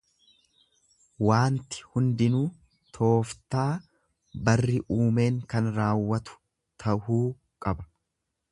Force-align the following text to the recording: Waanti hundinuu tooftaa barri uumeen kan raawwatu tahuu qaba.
Waanti 1.25 1.83
hundinuu 1.97 2.41
tooftaa 2.97 3.67
barri 4.49 4.81
uumeen 4.97 5.37
kan 5.53 5.69
raawwatu 5.79 6.41
tahuu 6.85 7.21
qaba. 7.67 7.87